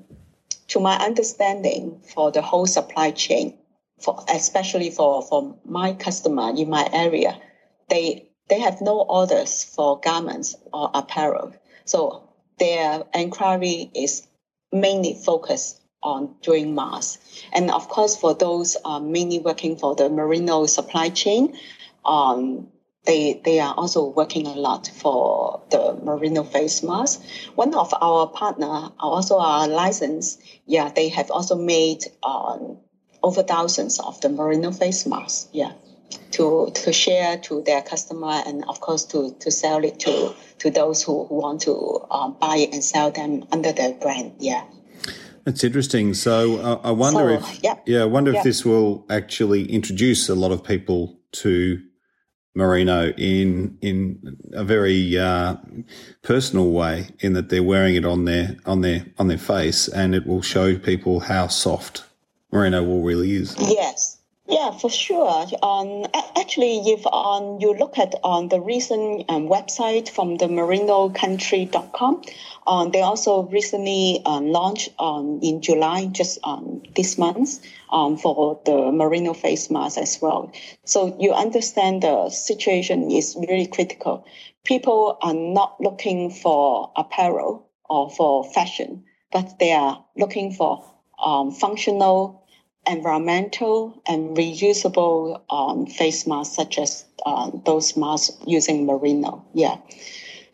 to 0.68 0.80
my 0.80 0.96
understanding, 0.96 2.00
for 2.14 2.32
the 2.32 2.42
whole 2.42 2.66
supply 2.66 3.10
chain, 3.10 3.56
for 4.00 4.24
especially 4.28 4.90
for, 4.90 5.22
for 5.22 5.56
my 5.64 5.92
customer 5.94 6.50
in 6.50 6.68
my 6.68 6.88
area, 6.92 7.40
they 7.88 8.28
they 8.48 8.60
have 8.60 8.80
no 8.80 9.00
orders 9.00 9.64
for 9.64 9.98
garments 10.00 10.54
or 10.72 10.90
apparel. 10.94 11.52
So 11.84 12.28
their 12.58 13.04
inquiry 13.12 13.90
is 13.94 14.26
mainly 14.72 15.14
focused 15.14 15.80
on 16.02 16.34
doing 16.42 16.74
masks. 16.74 17.42
And 17.52 17.70
of 17.70 17.88
course, 17.88 18.16
for 18.16 18.34
those 18.34 18.76
uh, 18.84 19.00
mainly 19.00 19.40
working 19.40 19.76
for 19.76 19.96
the 19.96 20.08
merino 20.08 20.66
supply 20.66 21.08
chain, 21.08 21.56
um, 22.04 22.68
they, 23.06 23.40
they 23.44 23.60
are 23.60 23.74
also 23.74 24.08
working 24.08 24.46
a 24.46 24.54
lot 24.54 24.90
for 24.94 25.62
the 25.70 25.98
merino 26.02 26.42
face 26.42 26.82
mask. 26.82 27.22
One 27.54 27.74
of 27.74 27.94
our 28.00 28.26
partner, 28.26 28.90
also 28.98 29.38
our 29.38 29.68
license, 29.68 30.38
yeah, 30.66 30.90
they 30.94 31.08
have 31.10 31.30
also 31.30 31.56
made 31.56 32.04
um, 32.22 32.78
over 33.22 33.42
thousands 33.42 34.00
of 34.00 34.20
the 34.20 34.28
merino 34.28 34.72
face 34.72 35.06
masks, 35.06 35.48
yeah, 35.52 35.72
to 36.32 36.70
to 36.74 36.92
share 36.92 37.38
to 37.38 37.62
their 37.62 37.82
customer 37.82 38.42
and 38.46 38.64
of 38.68 38.80
course 38.80 39.04
to 39.06 39.32
to 39.40 39.50
sell 39.50 39.84
it 39.84 39.98
to 40.00 40.34
to 40.58 40.70
those 40.70 41.02
who, 41.02 41.24
who 41.26 41.34
want 41.36 41.62
to 41.62 42.04
um, 42.10 42.36
buy 42.40 42.56
it 42.56 42.72
and 42.72 42.84
sell 42.84 43.10
them 43.10 43.44
under 43.52 43.72
their 43.72 43.94
brand, 43.94 44.32
yeah. 44.38 44.64
That's 45.44 45.62
interesting. 45.62 46.12
So 46.14 46.58
uh, 46.58 46.80
I 46.82 46.90
wonder 46.90 47.40
so, 47.40 47.48
if 47.48 47.62
yeah, 47.62 47.76
yeah 47.86 48.02
I 48.02 48.06
wonder 48.06 48.34
if 48.34 48.42
this 48.42 48.64
will 48.64 49.06
actually 49.08 49.70
introduce 49.70 50.28
a 50.28 50.34
lot 50.34 50.50
of 50.50 50.64
people 50.64 51.20
to 51.32 51.80
merino 52.56 53.10
in 53.12 53.78
in 53.82 54.36
a 54.52 54.64
very 54.64 55.16
uh, 55.18 55.56
personal 56.22 56.70
way 56.70 57.08
in 57.20 57.34
that 57.34 57.50
they're 57.50 57.62
wearing 57.62 57.94
it 57.94 58.04
on 58.04 58.24
their 58.24 58.56
on 58.66 58.80
their 58.80 59.06
on 59.18 59.28
their 59.28 59.38
face 59.38 59.86
and 59.88 60.14
it 60.14 60.26
will 60.26 60.42
show 60.42 60.76
people 60.76 61.20
how 61.20 61.46
soft 61.46 62.04
merino 62.50 62.82
wool 62.82 63.02
really 63.02 63.34
is. 63.34 63.54
Yes 63.58 64.16
yeah 64.48 64.70
for 64.70 64.90
sure 64.90 65.46
um, 65.62 66.06
actually 66.36 66.78
if 66.78 67.06
um, 67.06 67.58
you 67.60 67.74
look 67.74 67.98
at 67.98 68.14
on 68.22 68.44
um, 68.44 68.48
the 68.48 68.60
recent 68.60 69.24
um, 69.28 69.48
website 69.48 70.08
from 70.08 70.36
the 70.36 70.46
merinocountry.com 70.46 72.22
um, 72.66 72.90
they 72.90 73.00
also 73.00 73.44
recently 73.44 74.20
uh, 74.24 74.40
launched 74.40 74.88
um, 74.98 75.38
in 75.42 75.62
July, 75.62 76.06
just 76.06 76.38
um, 76.42 76.82
this 76.96 77.16
month, 77.16 77.64
um, 77.90 78.16
for 78.16 78.60
the 78.64 78.90
merino 78.90 79.34
face 79.34 79.70
mask 79.70 79.98
as 79.98 80.18
well. 80.20 80.52
So 80.84 81.16
you 81.20 81.32
understand 81.32 82.02
the 82.02 82.28
situation 82.30 83.10
is 83.10 83.36
really 83.38 83.66
critical. 83.66 84.26
People 84.64 85.16
are 85.22 85.34
not 85.34 85.80
looking 85.80 86.30
for 86.30 86.90
apparel 86.96 87.68
or 87.88 88.10
for 88.10 88.44
fashion, 88.52 89.04
but 89.30 89.60
they 89.60 89.72
are 89.72 90.04
looking 90.16 90.52
for 90.52 90.84
um, 91.24 91.52
functional, 91.52 92.45
environmental, 92.86 94.00
and 94.06 94.36
reusable 94.36 95.40
um, 95.50 95.86
face 95.86 96.26
masks, 96.26 96.54
such 96.54 96.78
as 96.78 97.04
uh, 97.24 97.50
those 97.64 97.96
masks 97.96 98.36
using 98.46 98.86
merino. 98.86 99.44
Yeah. 99.54 99.76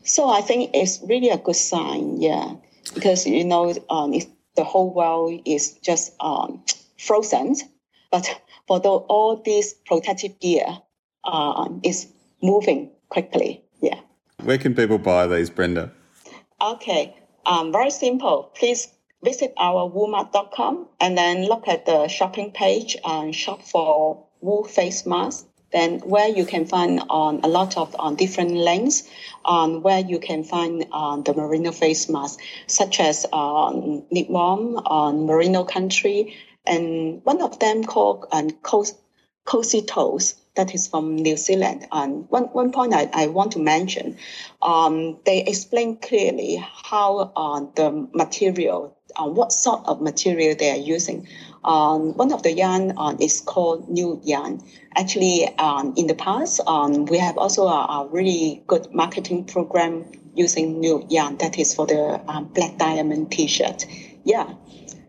So 0.05 0.29
I 0.29 0.41
think 0.41 0.71
it's 0.75 1.01
really 1.09 1.29
a 1.29 1.39
good 1.39 1.57
sign, 1.57 2.21
yeah, 2.21 2.55
because 2.95 3.27
you 3.27 3.45
know 3.45 3.75
um, 3.91 4.15
the 4.57 4.65
whole 4.65 4.93
world 4.93 5.41
is 5.45 5.73
just 5.75 6.15
um, 6.21 6.63
frozen, 6.99 7.57
but 8.11 8.41
for 8.67 8.81
the, 8.81 8.89
all 8.89 9.37
this 9.37 9.75
protective 9.87 10.39
gear 10.41 10.67
uh, 11.25 11.69
is 11.83 12.09
moving 12.43 12.91
quickly, 13.09 13.63
yeah. 13.81 14.01
Where 14.43 14.59
can 14.59 14.75
people 14.75 14.99
buy 14.99 15.27
these, 15.27 15.51
Brenda? 15.51 15.93
Okay, 16.61 17.15
um, 17.47 17.73
very 17.73 17.91
simple. 17.91 18.51
Please 18.55 18.89
visit 19.23 19.53
our 19.57 19.91
woolmark.com 19.91 20.89
and 21.01 21.17
then 21.17 21.47
look 21.47 21.69
at 21.69 21.87
the 21.87 22.09
shopping 22.09 22.51
page 22.51 22.97
and 23.05 23.35
shop 23.35 23.63
for 23.63 24.27
wool 24.41 24.65
face 24.65 25.07
mask 25.07 25.47
then 25.73 26.01
where 26.01 26.29
you 26.29 26.45
can 26.45 26.67
find 26.67 27.03
on 27.09 27.41
a 27.43 27.49
lot 27.49 27.77
of 27.77 27.97
on 27.99 28.15
different 28.15 28.53
lengths 28.53 29.09
on 29.45 29.83
where 29.83 30.01
you 30.01 30.19
can 30.19 30.45
find 30.45 30.87
on 30.93 31.25
the 31.25 31.35
merino 31.35 31.73
face 31.73 32.09
mask, 32.09 32.39
such 32.67 33.01
as 33.01 33.27
on 33.33 34.03
Knitwarm, 34.13 34.83
on 34.87 35.27
Merino 35.27 35.65
Country, 35.65 36.37
and 36.67 37.25
one 37.25 37.43
of 37.43 37.59
them 37.59 37.85
called 37.85 38.27
um, 38.33 38.51
Cozy 39.45 39.83
Toes 39.83 40.35
that 40.55 40.75
is 40.75 40.87
from 40.87 41.17
New 41.17 41.37
Zealand. 41.37 41.87
And 41.91 42.29
one, 42.29 42.45
one 42.45 42.73
point 42.73 42.93
I, 42.93 43.09
I 43.13 43.27
want 43.29 43.53
to 43.53 43.59
mention, 43.59 44.19
um, 44.61 45.19
they 45.25 45.43
explain 45.45 45.97
clearly 45.97 46.57
how 46.57 47.33
uh, 47.35 47.61
the 47.75 48.09
material, 48.13 48.97
uh, 49.17 49.27
what 49.27 49.53
sort 49.53 49.83
of 49.87 50.01
material 50.01 50.55
they 50.59 50.71
are 50.71 50.77
using. 50.77 51.27
Um, 51.65 52.17
one 52.17 52.33
of 52.33 52.43
the 52.43 52.53
yarn 52.53 52.93
uh, 52.97 53.17
is 53.21 53.41
called 53.41 53.89
NuYarn. 53.89 54.63
Actually, 54.97 55.49
um, 55.59 55.95
in 55.97 56.07
the 56.09 56.15
past, 56.15 56.61
um, 56.67 57.07
we 57.07 57.19
have 57.19 57.39
also 57.39 57.67
a, 57.67 57.87
a, 57.87 58.09
really 58.11 58.63
good 58.67 58.93
marketing 58.93 59.45
program 59.45 60.05
using 60.35 60.83
NuYarn. 60.83 61.39
That 61.39 61.59
is 61.59 61.75
for 61.75 61.87
the 61.87 62.21
um, 62.29 62.47
black 62.47 62.79
diamond 62.79 63.31
T-shirt. 63.31 63.87
Yeah. 64.25 64.55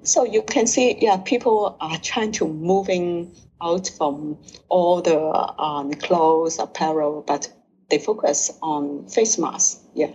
So 0.04 0.26
you 0.26 0.44
can 0.44 0.68
see, 0.68 0.98
yeah, 1.00 1.18
people 1.18 1.76
are 1.80 1.98
trying 2.00 2.34
to 2.34 2.48
moving 2.48 3.36
out 3.62 3.90
from 3.98 4.38
all 4.70 5.02
the 5.02 5.18
um, 5.18 5.94
clothes, 5.94 6.60
apparel, 6.60 7.24
but 7.26 7.52
they 7.90 7.98
focus 7.98 8.52
on 8.62 9.08
face 9.08 9.38
masks. 9.38 9.80
Yeah. 9.96 10.12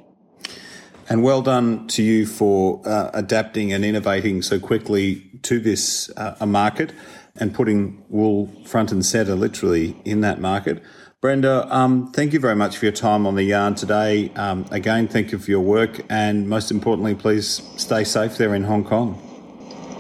And 1.11 1.23
well 1.23 1.41
done 1.41 1.87
to 1.89 2.03
you 2.03 2.27
for 2.27 2.87
uh, 2.87 3.11
adapting 3.15 3.73
and 3.73 3.85
innovating 3.85 4.43
so 4.43 4.61
quickly 4.61 5.31
to 5.43 5.59
this 5.59 6.11
uh, 6.17 6.45
market 6.45 6.93
and 7.37 7.55
putting 7.55 8.05
wool 8.09 8.51
front 8.67 8.93
and 8.93 9.05
centre, 9.05 9.35
literally, 9.35 9.97
in 10.05 10.21
that 10.21 10.41
market. 10.41 10.83
Brenda, 11.21 11.67
um, 11.75 12.13
thank 12.13 12.33
you 12.33 12.39
very 12.39 12.55
much 12.55 12.77
for 12.77 12.85
your 12.85 12.93
time 12.93 13.27
on 13.27 13.35
the 13.35 13.43
yarn 13.43 13.75
today. 13.75 14.31
Um, 14.37 14.67
again, 14.71 15.09
thank 15.09 15.33
you 15.33 15.39
for 15.39 15.51
your 15.51 15.61
work, 15.61 16.01
and 16.09 16.49
most 16.49 16.71
importantly, 16.71 17.15
please 17.15 17.63
stay 17.77 18.05
safe 18.05 18.37
there 18.37 18.55
in 18.55 18.65
Hong 18.65 18.85
Kong. 18.85 19.21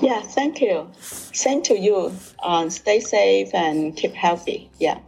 Yeah, 0.01 0.21
thank 0.21 0.61
you. 0.61 0.89
Same 1.01 1.63
to 1.63 1.77
you. 1.77 2.15
Um, 2.43 2.71
stay 2.71 3.01
safe 3.01 3.53
and 3.53 3.97
keep 3.97 4.15
healthy. 4.15 4.71
Yeah. 4.79 5.01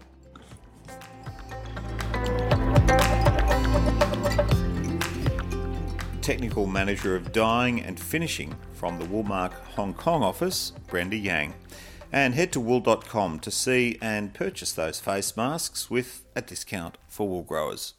Technical 6.30 6.66
Manager 6.68 7.16
of 7.16 7.32
Dyeing 7.32 7.80
and 7.80 7.98
Finishing 7.98 8.54
from 8.72 9.00
the 9.00 9.04
Woolmark 9.04 9.52
Hong 9.74 9.92
Kong 9.92 10.22
office, 10.22 10.72
Brenda 10.86 11.16
Yang. 11.16 11.54
And 12.12 12.34
head 12.34 12.52
to 12.52 12.60
wool.com 12.60 13.40
to 13.40 13.50
see 13.50 13.98
and 14.00 14.32
purchase 14.32 14.70
those 14.70 15.00
face 15.00 15.36
masks 15.36 15.90
with 15.90 16.24
a 16.36 16.40
discount 16.40 16.98
for 17.08 17.28
wool 17.28 17.42
growers. 17.42 17.94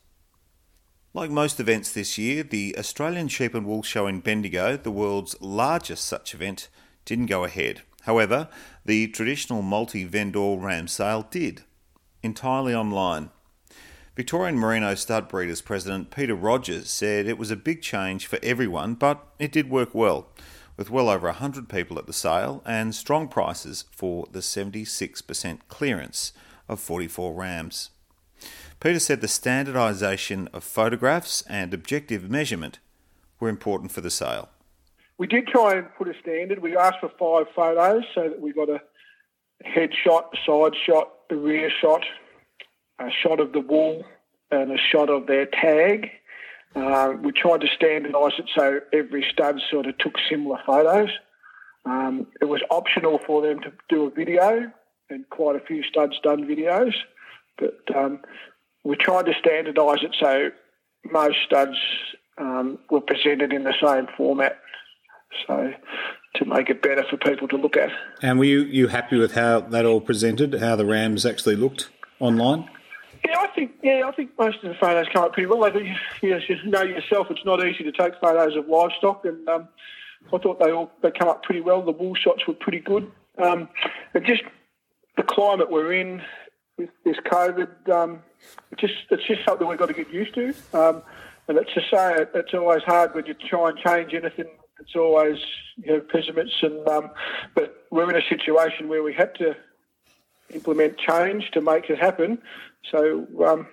Like 1.14 1.30
most 1.30 1.60
events 1.60 1.92
this 1.92 2.18
year, 2.18 2.44
the 2.44 2.74
Australian 2.80 3.28
Sheep 3.28 3.54
and 3.54 3.66
Wool 3.66 3.84
Show 3.84 4.08
in 4.08 4.22
Bendigo, 4.22 4.78
the 4.78 4.92
world's 4.92 5.36
largest 5.42 6.06
such 6.06 6.34
event, 6.34 6.70
didn't 7.04 7.26
go 7.26 7.44
ahead. 7.44 7.82
However, 8.04 8.48
the 8.86 9.10
traditional 9.10 9.62
multi 9.62 10.06
vendor 10.06 10.56
ram 10.56 10.88
sale 10.88 11.28
did, 11.30 11.64
entirely 12.24 12.74
online. 12.74 13.32
Victorian 14.22 14.56
Merino 14.56 14.94
Stud 14.94 15.28
Breeders 15.28 15.62
President 15.62 16.12
Peter 16.12 16.36
Rogers 16.36 16.92
said 16.92 17.26
it 17.26 17.40
was 17.40 17.50
a 17.50 17.56
big 17.56 17.82
change 17.82 18.28
for 18.28 18.38
everyone, 18.44 18.94
but 18.94 19.26
it 19.40 19.52
did 19.52 19.68
work 19.68 19.96
well, 19.96 20.28
with 20.78 20.92
well 20.92 21.10
over 21.10 21.26
100 21.26 21.68
people 21.68 21.98
at 21.98 22.06
the 22.06 22.14
sale 22.14 22.62
and 22.64 22.94
strong 22.94 23.28
prices 23.28 23.86
for 23.90 24.28
the 24.32 24.42
76% 24.42 25.60
clearance 25.70 26.34
of 26.70 26.80
44 26.80 27.34
rams. 27.34 27.90
Peter 28.80 29.00
said 29.00 29.22
the 29.22 29.28
standardisation 29.28 30.48
of 30.54 30.64
photographs 30.64 31.42
and 31.50 31.74
objective 31.74 32.30
measurement 32.30 32.78
were 33.40 33.50
important 33.50 33.92
for 33.92 34.02
the 34.02 34.12
sale. 34.12 34.50
We 35.18 35.26
did 35.26 35.48
try 35.48 35.78
and 35.78 35.88
put 35.96 36.08
a 36.08 36.14
standard. 36.22 36.60
We 36.60 36.78
asked 36.78 37.00
for 37.00 37.10
five 37.18 37.52
photos 37.56 38.04
so 38.14 38.30
that 38.30 38.40
we 38.40 38.54
got 38.54 38.70
a 38.70 38.82
head 39.64 39.90
shot, 39.96 40.38
side 40.46 40.76
shot, 40.86 41.12
a 41.32 41.36
rear 41.36 41.72
shot, 41.72 42.06
a 43.08 43.12
shot 43.12 43.40
of 43.40 43.52
the 43.52 43.60
wool, 43.60 44.04
and 44.52 44.72
a 44.72 44.78
shot 44.78 45.10
of 45.10 45.28
their 45.28 45.46
tag. 45.46 46.10
Uh, 46.76 47.14
we 47.22 47.32
tried 47.32 47.62
to 47.62 47.68
standardise 47.68 48.38
it 48.40 48.50
so 48.56 48.80
every 48.94 49.26
stud 49.32 49.60
sort 49.70 49.86
of 49.88 49.98
took 49.98 50.16
similar 50.30 50.58
photos. 50.66 51.10
Um, 51.86 52.28
it 52.40 52.46
was 52.46 52.62
optional 52.70 53.20
for 53.26 53.42
them 53.42 53.60
to 53.62 53.74
do 53.90 54.06
a 54.06 54.10
video, 54.10 54.72
and 55.10 55.30
quite 55.30 55.56
a 55.56 55.60
few 55.60 55.84
studs 55.84 56.14
done 56.24 56.46
videos, 56.46 56.94
but 57.58 57.80
um, 57.96 58.20
we 58.84 58.96
tried 58.96 59.26
to 59.26 59.34
standardise 59.34 60.04
it 60.04 60.16
so 60.20 60.52
most 61.12 61.38
studs 61.46 61.78
um, 62.38 62.80
were 62.90 63.02
presented 63.02 63.52
in 63.52 63.64
the 63.64 63.74
same 63.82 64.08
format. 64.16 64.60
So 65.48 65.74
to 66.36 66.46
make 66.46 66.70
it 66.70 66.82
better 66.82 67.04
for 67.10 67.18
people 67.18 67.48
to 67.50 67.58
look 67.58 67.78
at. 67.78 67.90
And 68.22 68.40
were 68.40 68.46
you, 68.46 68.62
you 68.62 68.88
happy 68.88 69.18
with 69.18 69.34
how 69.34 69.62
that 69.62 69.86
all 69.86 70.02
presented, 70.02 70.54
how 70.56 70.76
the 70.76 70.86
Rams 70.86 71.26
actually 71.26 71.56
looked 71.56 71.90
online? 72.20 72.70
Yeah, 73.26 73.38
I 73.40 73.48
think 73.48 73.72
yeah, 73.84 74.04
I 74.08 74.12
think 74.12 74.32
most 74.38 74.64
of 74.64 74.70
the 74.70 74.76
photos 74.80 75.08
come 75.14 75.24
up 75.24 75.34
pretty 75.34 75.48
well. 75.48 75.60
Like, 75.60 75.76
yes, 76.22 76.42
you 76.48 76.58
know 76.66 76.82
yourself, 76.82 77.28
it's 77.30 77.46
not 77.46 77.66
easy 77.66 77.84
to 77.84 77.92
take 77.92 78.14
photos 78.20 78.56
of 78.56 78.68
livestock, 78.68 79.26
and 79.26 79.48
um, 79.48 79.68
I 80.34 80.38
thought 80.38 80.60
they 80.60 80.72
all 80.72 80.92
they 81.04 81.12
come 81.12 81.30
up 81.30 81.44
pretty 81.44 81.62
well. 81.62 81.82
The 81.82 81.92
wool 81.92 82.16
shots 82.16 82.48
were 82.48 82.54
pretty 82.54 82.80
good. 82.80 83.12
Um, 83.38 83.70
just 84.26 84.44
the 85.18 85.24
climate 85.24 85.70
we're 85.70 85.94
in, 85.94 86.22
with 86.78 86.90
this 87.06 87.18
COVID, 87.26 87.90
um, 87.90 88.24
it's 88.72 88.82
just 88.82 88.94
it's 89.10 89.28
just 89.28 89.46
something 89.46 89.68
we've 89.68 89.78
got 89.78 89.88
to 89.88 89.94
get 89.94 90.12
used 90.12 90.34
to. 90.36 90.54
Um, 90.74 91.04
and 91.48 91.58
it's 91.58 91.74
to 91.74 91.82
say 91.82 92.22
it, 92.22 92.32
it's 92.34 92.54
always 92.54 92.84
hard 92.84 93.14
when 93.14 93.26
you 93.26 93.34
try 93.34 93.70
and 93.70 93.78
change 93.78 94.14
anything. 94.14 94.50
It's 94.80 94.96
always 94.96 95.38
you 95.78 95.94
know 95.94 96.00
pessimists, 96.00 96.64
and 96.64 96.88
um, 96.88 97.12
but 97.56 97.86
we're 97.92 98.10
in 98.10 98.16
a 98.16 98.28
situation 98.28 98.88
where 98.88 99.04
we 99.04 99.14
had 99.14 99.36
to 99.36 99.56
implement 100.54 100.98
change 100.98 101.52
to 101.52 101.62
make 101.62 101.90
it 101.90 102.00
happen. 102.00 102.40
So 102.90 103.28
um, 103.46 103.68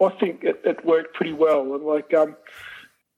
I 0.00 0.08
think 0.18 0.44
it, 0.44 0.60
it, 0.64 0.84
worked 0.84 1.14
pretty 1.14 1.32
well. 1.32 1.74
And 1.74 1.84
like 1.84 2.12
um, 2.14 2.36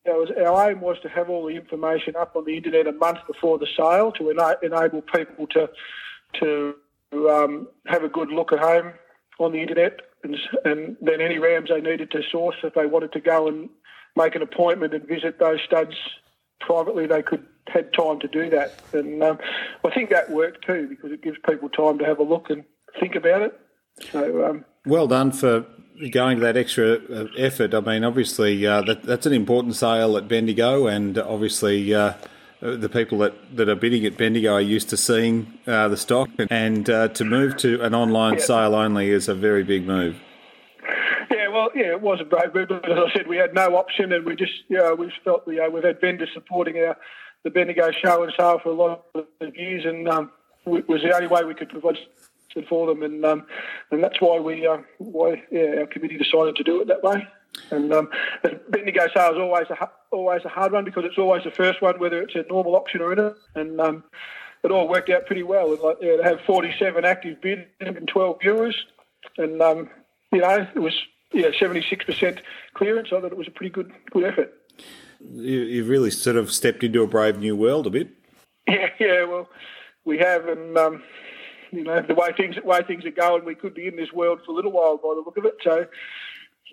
our 0.09 0.71
aim 0.71 0.81
was 0.81 0.99
to 1.02 1.09
have 1.09 1.31
all 1.31 1.47
the 1.47 1.57
information 1.57 2.16
up 2.16 2.37
on 2.37 2.45
the 2.45 2.57
internet 2.57 2.87
a 2.87 2.93
month 2.93 3.19
before 3.26 3.59
the 3.59 3.66
sale 3.76 4.12
to 4.12 4.31
ena- 4.31 4.59
enable 4.62 5.02
people 5.02 5.47
to 5.49 5.69
to 6.40 6.75
um, 7.12 7.69
have 7.87 8.02
a 8.05 8.09
good 8.09 8.31
look 8.31 8.52
at 8.52 8.59
home 8.59 8.93
on 9.38 9.52
the 9.52 9.61
internet, 9.61 10.00
and, 10.23 10.37
and 10.64 10.97
then 11.00 11.21
any 11.21 11.38
rams 11.38 11.69
they 11.69 11.81
needed 11.81 12.11
to 12.11 12.23
source 12.31 12.57
if 12.62 12.75
they 12.75 12.87
wanted 12.87 13.12
to 13.12 13.21
go 13.21 13.49
and 13.49 13.69
make 14.16 14.35
an 14.35 14.43
appointment 14.43 14.95
and 14.95 15.07
visit 15.07 15.38
those 15.38 15.61
studs 15.64 15.95
privately, 16.61 17.07
they 17.07 17.23
could 17.23 17.47
had 17.69 17.93
time 17.93 18.19
to 18.21 18.28
do 18.28 18.50
that. 18.50 18.81
And 18.93 19.23
um, 19.23 19.38
I 19.85 19.90
think 19.90 20.11
that 20.11 20.31
worked 20.31 20.64
too 20.64 20.87
because 20.88 21.12
it 21.12 21.23
gives 21.23 21.38
people 21.49 21.69
time 21.69 21.99
to 21.99 22.05
have 22.05 22.19
a 22.19 22.23
look 22.23 22.50
and 22.50 22.64
think 23.00 23.15
about 23.15 23.43
it. 23.43 23.61
So 24.12 24.47
um, 24.47 24.65
well 24.85 25.07
done 25.07 25.33
for 25.33 25.67
going 26.11 26.38
to 26.38 26.43
that 26.43 26.57
extra 26.57 26.95
uh, 26.95 27.26
effort. 27.38 27.75
I 27.75 27.81
mean, 27.81 28.05
obviously 28.05 28.67
uh, 28.67 28.83
that, 28.83 29.03
that's 29.03 29.26
an 29.26 29.33
important 29.33 29.75
sale 29.76 30.17
at 30.17 30.29
Bendigo, 30.29 30.87
and 30.87 31.19
obviously. 31.19 31.95
Uh, 31.95 32.15
the 32.61 32.88
people 32.88 33.19
that, 33.19 33.35
that 33.55 33.69
are 33.69 33.75
bidding 33.76 34.07
at 34.07 34.17
Bendigo 34.17 34.55
are 34.55 34.61
used 34.62 34.88
to 34.88 34.97
seeing 34.97 35.59
uh, 35.67 35.88
the 35.88 35.97
stock, 35.97 36.31
and 36.50 36.88
uh, 36.88 37.09
to 37.09 37.23
move 37.23 37.59
to 37.59 37.83
an 37.83 37.95
online 37.95 38.35
yeah. 38.35 38.41
sale 38.41 38.75
only 38.75 39.11
is 39.11 39.29
a 39.29 39.35
very 39.35 39.62
big 39.62 39.87
move. 39.87 40.17
Yeah, 41.31 41.49
well, 41.49 41.69
yeah, 41.75 41.93
it 41.93 42.00
was 42.00 42.19
a 42.21 42.25
brave 42.25 42.55
move, 42.55 42.69
but 42.69 42.91
as 42.91 42.99
I 42.99 43.12
said, 43.15 43.26
we 43.26 43.37
had 43.37 43.53
no 43.55 43.76
option, 43.76 44.11
and 44.11 44.25
we 44.25 44.37
just, 44.37 44.53
you 44.69 44.79
know, 44.79 44.95
we 44.95 45.12
felt, 45.23 45.43
you 45.47 45.57
know, 45.57 45.69
we've 45.69 45.85
had 45.85 46.00
vendors 46.00 46.31
supporting 46.33 46.79
our 46.79 46.97
the 47.45 47.50
Bendigo 47.50 47.91
show 47.93 48.23
and 48.25 48.33
sale 48.37 48.59
for 48.61 48.71
a 48.71 48.75
lot 48.75 49.05
of 49.15 49.55
years, 49.55 49.85
and 49.85 50.09
um, 50.09 50.33
it 50.67 50.88
was 50.88 51.03
the 51.03 51.15
only 51.15 51.29
way 51.29 51.45
we 51.45 51.55
could 51.55 51.69
provide 51.69 51.99
for 52.64 52.86
them, 52.86 53.02
and 53.02 53.25
um, 53.25 53.46
and 53.90 54.02
that's 54.02 54.20
why 54.20 54.38
we 54.38 54.66
uh, 54.66 54.78
why 54.98 55.42
yeah, 55.50 55.76
our 55.80 55.86
committee 55.86 56.18
decided 56.18 56.56
to 56.56 56.64
do 56.64 56.80
it 56.80 56.88
that 56.88 57.02
way. 57.02 57.26
And 57.70 57.92
um, 57.92 58.10
Bendigo 58.68 59.06
sale 59.14 59.32
is 59.32 59.38
always 59.38 59.66
a 59.70 59.88
always 60.10 60.44
a 60.44 60.48
hard 60.48 60.72
one 60.72 60.84
because 60.84 61.04
it's 61.04 61.18
always 61.18 61.44
the 61.44 61.50
first 61.50 61.82
one, 61.82 61.98
whether 61.98 62.22
it's 62.22 62.34
a 62.34 62.44
normal 62.48 62.76
auction 62.76 63.00
or 63.00 63.12
in 63.12 63.18
it, 63.18 63.34
and 63.54 63.80
um, 63.80 64.04
it 64.62 64.70
all 64.70 64.88
worked 64.88 65.10
out 65.10 65.26
pretty 65.26 65.42
well. 65.42 65.72
And 65.72 65.80
like 65.80 65.98
yeah, 66.00 66.16
to 66.16 66.25
have 66.25 66.40
47 66.46 67.04
active 67.04 67.40
bids 67.40 67.62
and 67.80 68.06
12 68.06 68.38
viewers, 68.40 68.86
and 69.38 69.60
um, 69.62 69.90
you 70.32 70.40
know 70.40 70.66
it 70.75 70.80
was 70.80 70.94
yeah 71.32 71.48
76% 71.48 72.40
clearance. 72.75 73.08
I 73.08 73.20
thought 73.20 73.32
it 73.32 73.38
was 73.38 73.48
a 73.48 73.52
pretty 73.52 73.70
good 73.70 73.92
good 74.10 74.25
effort. 74.25 74.52
You, 75.34 75.78
have 75.80 75.88
really 75.88 76.10
sort 76.10 76.36
of 76.36 76.52
stepped 76.52 76.84
into 76.84 77.02
a 77.02 77.06
brave 77.06 77.38
new 77.38 77.56
world 77.56 77.86
a 77.86 77.90
bit. 77.90 78.10
Yeah, 78.68 78.88
yeah. 78.98 79.25
Well, 79.25 79.48
we 80.04 80.18
have, 80.18 80.48
and 80.48 80.76
um, 80.76 81.02
you 81.76 81.85
know, 81.85 82.00
the 82.00 82.14
way 82.14 82.33
things 82.37 82.56
way 82.64 82.80
things 82.83 83.04
are 83.04 83.11
going, 83.11 83.45
we 83.45 83.54
could 83.54 83.75
be 83.75 83.87
in 83.87 83.97
this 83.97 84.12
world 84.12 84.40
for 84.45 84.52
a 84.52 84.54
little 84.54 84.73
while 84.73 84.97
by 84.97 85.14
the 85.14 85.23
look 85.25 85.37
of 85.37 85.45
it. 85.45 85.56
So, 85.62 85.87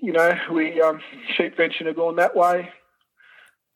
you 0.01 0.13
know, 0.13 0.33
we 0.51 0.81
um, 0.81 1.01
Sheepvention 1.38 1.88
have 1.88 1.98
gone 1.98 2.15
that 2.15 2.36
way. 2.36 2.69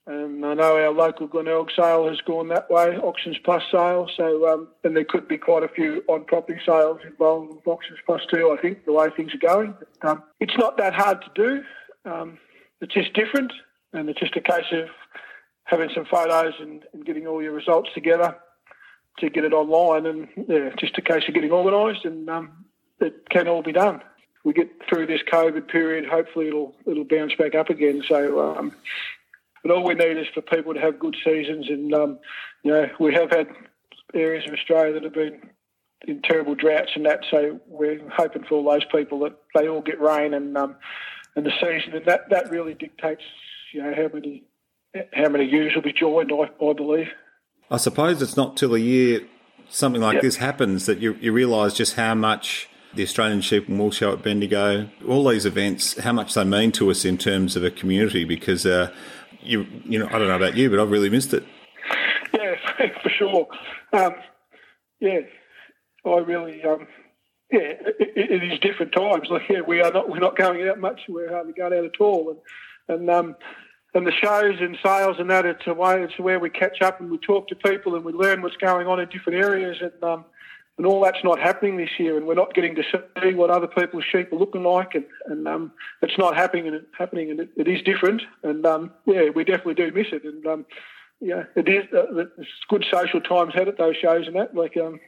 And 0.06 0.46
I 0.46 0.54
know 0.54 0.78
our 0.78 0.94
local 0.94 1.28
Glenelg 1.28 1.70
sale 1.76 2.08
has 2.08 2.22
gone 2.22 2.48
that 2.48 2.70
way, 2.72 2.96
Auctions 2.96 3.38
Plus 3.44 3.62
sale. 3.70 4.10
So, 4.16 4.48
um, 4.48 4.70
and 4.86 4.96
there 4.96 5.04
could 5.04 5.28
be 5.28 5.38
quite 5.38 5.64
a 5.64 5.68
few 5.68 6.02
on 6.08 6.24
property 6.24 6.62
sales 6.66 7.02
involved 7.06 7.54
with 7.54 7.68
Auctions 7.68 8.00
Plus 8.06 8.22
too, 8.34 8.56
I 8.58 8.62
think, 8.62 8.86
the 8.86 8.94
way 8.94 9.10
things 9.10 9.34
are 9.36 9.46
going. 9.46 9.76
But, 9.78 10.10
um, 10.10 10.24
it's 10.40 10.58
not 10.58 10.78
that 10.78 10.94
hard 10.94 11.22
to 11.24 11.32
do. 11.36 11.64
Um, 12.10 12.38
it's 12.80 12.94
just 12.94 13.12
different. 13.14 13.52
And 13.92 14.10
it's 14.10 14.20
just 14.20 14.38
a 14.38 14.42
case 14.42 14.72
of 14.72 14.88
having 15.66 15.90
some 15.94 16.06
photos 16.06 16.54
and, 16.62 16.84
and 16.94 17.06
getting 17.06 17.28
all 17.28 17.44
your 17.44 17.52
results 17.52 17.90
together 17.94 18.38
to 19.18 19.30
get 19.30 19.44
it 19.44 19.54
online, 19.54 20.06
and 20.06 20.28
yeah, 20.48 20.70
just 20.78 20.98
a 20.98 21.02
case 21.02 21.24
of 21.28 21.34
getting 21.34 21.52
organised, 21.52 22.06
and 22.06 22.30
um, 22.30 22.66
it 23.00 23.30
can 23.30 23.48
all 23.48 23.64
be 23.64 23.72
done. 23.72 24.02
We 24.44 24.54
get 24.54 24.70
through 24.88 25.08
this 25.08 25.22
COVID 25.32 25.68
period, 25.68 26.06
hopefully 26.06 26.48
it'll 26.48 26.76
it'll 26.86 27.04
bounce 27.04 27.34
back 27.36 27.56
up 27.56 27.70
again. 27.70 28.04
So, 28.08 28.56
um, 28.56 28.74
but 29.64 29.72
all 29.72 29.84
we 29.84 29.96
need 29.96 30.18
is 30.18 30.28
for 30.34 30.42
people 30.42 30.74
to 30.74 30.80
have 30.80 31.00
good 31.00 31.18
seasons, 31.24 31.70
and 31.70 31.94
um, 31.94 32.20
you 32.64 32.72
know 32.72 32.90
we 33.00 33.14
have 33.14 33.32
had 33.32 33.48
areas 34.14 34.48
of 34.48 34.54
Australia 34.54 34.94
that 34.94 35.04
have 35.04 35.14
been 35.14 35.42
in 36.08 36.22
terrible 36.22 36.56
droughts 36.56 36.92
and 36.96 37.06
that. 37.06 37.26
So 37.30 37.60
we're 37.68 38.08
hoping 38.10 38.44
for 38.44 38.56
all 38.56 38.72
those 38.72 38.86
people 38.86 39.20
that 39.20 39.38
they 39.56 39.68
all 39.68 39.82
get 39.82 40.00
rain 40.00 40.34
and 40.34 40.58
um, 40.58 40.76
and 41.36 41.46
the 41.46 41.52
season, 41.52 41.96
and 41.96 42.06
that 42.06 42.30
that 42.30 42.50
really 42.52 42.74
dictates 42.74 43.24
you 43.74 43.82
know 43.82 43.94
how 43.94 44.10
many 44.14 44.44
how 45.14 45.30
many 45.30 45.46
ewes 45.46 45.76
will 45.76 45.82
be 45.82 45.94
joined. 45.94 46.32
I, 46.32 46.50
I 46.64 46.74
believe. 46.74 47.10
I 47.70 47.78
suppose 47.78 48.22
it's 48.22 48.38
not 48.38 48.56
till 48.56 48.76
a 48.76 48.80
year 48.80 49.22
something 49.70 50.02
like 50.02 50.16
yep. 50.16 50.24
this 50.24 50.38
happens 50.38 50.86
that 50.86 51.00
you, 51.00 51.14
you 51.16 51.32
realise 51.32 51.74
just 51.74 51.96
how 51.96 52.16
much 52.16 52.70
the 52.94 53.04
Australian 53.04 53.42
Sheep 53.42 53.68
and 53.68 53.78
Wool 53.78 53.92
Show 53.92 54.14
at 54.14 54.24
Bendigo, 54.24 54.90
all 55.08 55.28
these 55.28 55.46
events, 55.46 56.00
how 56.00 56.14
much 56.14 56.34
they 56.34 56.44
mean 56.44 56.72
to 56.74 56.90
us 56.90 57.06
in 57.06 57.18
terms 57.18 57.56
of 57.56 57.64
a 57.64 57.70
community. 57.72 58.24
Because 58.24 58.66
uh, 58.66 58.92
you, 59.42 59.68
you 59.86 60.00
know, 60.00 60.08
I 60.08 60.12
don't 60.12 60.28
know 60.28 60.36
about 60.36 60.56
you, 60.56 60.70
but 60.70 60.80
I've 60.80 60.90
really 60.90 61.10
missed 61.10 61.34
it. 61.34 61.44
Yeah, 62.34 62.56
for 63.04 63.10
sure. 63.10 63.48
Um, 63.94 64.16
yeah, 65.00 65.20
I 66.06 66.18
really, 66.18 66.64
um, 66.64 66.88
yeah, 67.52 67.74
it, 68.00 68.32
it 68.32 68.52
is 68.52 68.60
different 68.60 68.94
times. 68.94 69.28
Like, 69.30 69.44
yeah, 69.50 69.62
we 69.62 69.82
are 69.82 69.92
not, 69.92 70.10
we're 70.10 70.20
not 70.20 70.38
going 70.38 70.68
out 70.68 70.80
much. 70.80 71.02
We're 71.08 71.32
hardly 71.32 71.54
going 71.54 71.74
out 71.74 71.86
at 71.86 72.00
all, 72.00 72.30
and 72.30 72.40
and 73.00 73.10
um, 73.10 73.36
and 73.94 74.06
the 74.06 74.12
shows 74.12 74.58
and 74.60 74.78
sales 74.84 75.18
and 75.20 75.30
that 75.30 75.46
it's 75.46 75.66
a 75.66 75.74
way 75.74 76.02
it's 76.02 76.18
where 76.20 76.40
we 76.40 76.50
catch 76.50 76.82
up 76.82 77.00
and 77.00 77.10
we 77.10 77.18
talk 77.18 77.48
to 77.48 77.56
people 77.56 77.96
and 77.96 78.04
we 78.04 78.14
learn 78.14 78.42
what's 78.42 78.58
going 78.58 78.88
on 78.88 79.00
in 79.00 79.10
different 79.10 79.40
areas 79.40 79.78
and 79.82 80.04
um, 80.04 80.26
and 80.78 80.86
all 80.86 81.02
that's 81.02 81.24
not 81.24 81.40
happening 81.40 81.78
this 81.78 81.90
year 81.98 82.18
and 82.18 82.28
we're 82.28 82.36
not 82.36 82.54
getting 82.54 82.76
to 82.76 82.84
see 83.24 83.34
what 83.34 83.50
other 83.50 83.68
people's 83.68 84.04
sheep 84.12 84.32
are 84.32 84.38
looking 84.38 84.64
like 84.64 84.94
and, 84.94 85.06
and 85.26 85.48
um, 85.48 85.72
it's 86.02 86.18
not 86.18 86.36
happening 86.36 86.68
and 86.68 86.86
happening 86.98 87.32
and 87.32 87.40
it, 87.40 87.50
it 87.58 87.68
is 87.68 87.82
different 87.82 88.22
and 88.44 88.66
um, 88.66 88.92
yeah 89.06 89.30
we 89.30 89.44
definitely 89.44 89.74
do 89.74 89.92
miss 89.92 90.08
it 90.12 90.24
and 90.24 90.46
um, 90.46 90.66
yeah 91.20 91.44
it 91.56 91.68
is 91.68 91.86
uh, 91.94 92.26
it's 92.38 92.50
good 92.70 92.86
social 92.92 93.22
times 93.22 93.54
had 93.54 93.68
at 93.68 93.78
those 93.78 93.96
shows 93.96 94.28
and 94.28 94.36
that 94.36 94.54
like 94.56 94.78
um, 94.78 95.00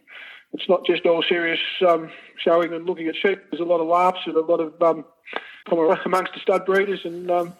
it's 0.53 0.67
not 0.67 0.85
just 0.85 1.05
all 1.05 1.23
serious 1.27 1.59
um, 1.87 2.09
showing 2.37 2.73
and 2.73 2.85
looking 2.85 3.07
at 3.07 3.15
sheep. 3.15 3.39
There's 3.51 3.61
a 3.61 3.65
lot 3.65 3.81
of 3.81 3.87
laughs 3.87 4.19
and 4.25 4.35
a 4.35 4.41
lot 4.41 4.59
of 4.59 4.81
um, 4.81 5.05
amongst 6.05 6.33
the 6.33 6.39
stud 6.41 6.65
breeders 6.65 7.01
and 7.03 7.29
um, 7.29 7.53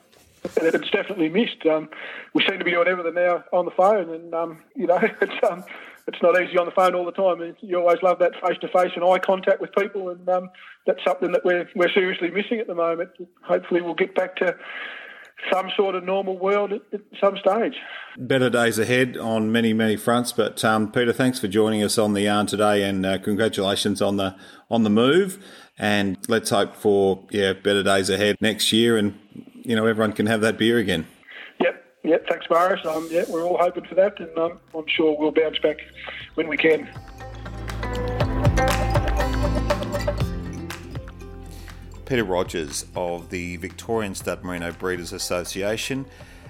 it's 0.43 0.89
definitely 0.89 1.29
missed. 1.29 1.65
Um, 1.65 1.89
we 2.33 2.43
seem 2.47 2.59
to 2.59 2.65
be 2.65 2.71
doing 2.71 2.87
everything 2.87 3.15
now 3.15 3.43
on 3.51 3.65
the 3.65 3.71
phone, 3.71 4.13
and 4.13 4.33
um, 4.33 4.63
you 4.75 4.87
know, 4.87 4.99
it's 5.21 5.49
um, 5.49 5.63
it's 6.07 6.21
not 6.21 6.41
easy 6.41 6.57
on 6.57 6.65
the 6.65 6.71
phone 6.71 6.95
all 6.95 7.05
the 7.05 7.11
time. 7.11 7.55
You 7.61 7.79
always 7.79 8.01
love 8.01 8.19
that 8.19 8.33
face 8.41 8.57
to 8.61 8.67
face 8.67 8.91
and 8.95 9.03
eye 9.03 9.19
contact 9.19 9.61
with 9.61 9.71
people, 9.73 10.09
and 10.09 10.27
um, 10.29 10.49
that's 10.85 11.03
something 11.03 11.31
that 11.31 11.45
we're 11.45 11.69
we're 11.75 11.91
seriously 11.91 12.29
missing 12.29 12.59
at 12.59 12.67
the 12.67 12.75
moment. 12.75 13.11
Hopefully, 13.43 13.81
we'll 13.81 13.95
get 13.95 14.15
back 14.15 14.35
to 14.37 14.55
some 15.51 15.69
sort 15.75 15.95
of 15.95 16.03
normal 16.03 16.37
world 16.37 16.73
at, 16.73 16.81
at 16.91 17.01
some 17.19 17.37
stage. 17.37 17.75
Better 18.17 18.49
days 18.49 18.77
ahead 18.77 19.17
on 19.17 19.51
many 19.51 19.73
many 19.73 19.95
fronts. 19.95 20.31
But 20.31 20.63
um, 20.65 20.91
Peter, 20.91 21.13
thanks 21.13 21.39
for 21.39 21.47
joining 21.47 21.83
us 21.83 21.97
on 21.97 22.13
the 22.13 22.21
yarn 22.21 22.47
today, 22.47 22.83
and 22.83 23.05
uh, 23.05 23.17
congratulations 23.19 24.01
on 24.01 24.17
the 24.17 24.35
on 24.69 24.83
the 24.83 24.89
move. 24.89 25.43
And 25.77 26.17
let's 26.27 26.49
hope 26.49 26.75
for 26.75 27.25
yeah 27.29 27.53
better 27.53 27.83
days 27.83 28.09
ahead 28.09 28.37
next 28.41 28.73
year 28.73 28.97
and 28.97 29.17
you 29.63 29.75
know 29.75 29.85
everyone 29.85 30.13
can 30.13 30.25
have 30.25 30.41
that 30.41 30.57
beer 30.57 30.77
again. 30.77 31.05
Yep, 31.59 31.85
yep. 32.03 32.25
Thanks, 32.27 32.45
Morris. 32.49 32.85
Um, 32.85 33.07
yeah, 33.11 33.25
we're 33.27 33.43
all 33.43 33.57
hoping 33.57 33.85
for 33.85 33.95
that, 33.95 34.19
and 34.19 34.37
um, 34.37 34.59
I'm 34.75 34.87
sure 34.87 35.17
we'll 35.17 35.31
bounce 35.31 35.59
back 35.59 35.77
when 36.35 36.47
we 36.47 36.57
can. 36.57 36.89
Peter 42.05 42.23
Rogers 42.23 42.87
of 42.95 43.29
the 43.29 43.57
Victorian 43.57 44.15
Stud 44.15 44.43
Merino 44.43 44.71
Breeders 44.71 45.13
Association 45.13 46.07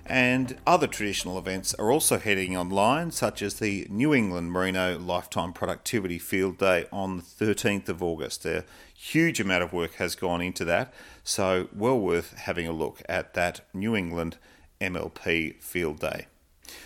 and 0.10 0.58
other 0.65 0.88
traditional 0.88 1.38
events 1.38 1.74
are 1.76 1.91
also 1.91 2.17
heading 2.17 2.58
online, 2.58 3.12
such 3.12 3.41
as 3.41 3.60
the 3.60 3.86
New 3.89 4.13
England 4.13 4.52
Merino 4.52 4.98
Lifetime 4.98 5.54
Productivity 5.54 6.17
Field 6.17 6.58
Day 6.58 6.86
on 6.91 7.17
the 7.17 7.24
13th 7.24 7.88
of 7.88 8.02
August. 8.02 8.45
A 8.45 8.65
huge 8.93 9.39
amount 9.39 9.63
of 9.63 9.72
work 9.72 9.93
has 9.95 10.15
gone 10.15 10.41
into 10.41 10.65
that, 10.65 10.91
so 11.24 11.67
well 11.74 12.00
worth 12.00 12.36
having 12.38 12.67
a 12.67 12.74
look 12.74 13.04
at 13.08 13.36
that 13.36 13.62
New 13.74 13.95
England 13.95 14.38
MLP 14.82 15.62
Field 15.62 16.00
Day. 16.00 16.26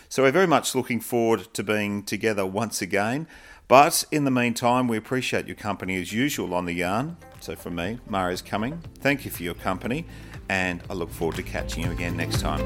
So 0.09 0.23
we're 0.23 0.31
very 0.31 0.47
much 0.47 0.75
looking 0.75 0.99
forward 0.99 1.53
to 1.53 1.63
being 1.63 2.03
together 2.03 2.45
once 2.45 2.81
again. 2.81 3.27
But 3.67 4.03
in 4.11 4.25
the 4.25 4.31
meantime, 4.31 4.87
we 4.87 4.97
appreciate 4.97 5.47
your 5.47 5.55
company 5.55 5.99
as 5.99 6.11
usual 6.11 6.53
on 6.53 6.65
the 6.65 6.73
yarn. 6.73 7.17
So 7.39 7.55
from 7.55 7.75
me, 7.75 7.99
Marius 8.07 8.41
Cumming. 8.41 8.81
thank 8.99 9.25
you 9.25 9.31
for 9.31 9.43
your 9.43 9.53
company, 9.53 10.05
and 10.49 10.81
I 10.89 10.93
look 10.93 11.09
forward 11.09 11.35
to 11.37 11.43
catching 11.43 11.83
you 11.83 11.91
again 11.91 12.17
next 12.17 12.41
time. 12.41 12.63